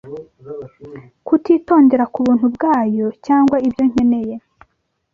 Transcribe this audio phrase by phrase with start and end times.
[1.27, 4.35] kutitondera kubuntu bwayo, cyangwa ibyo nkeneye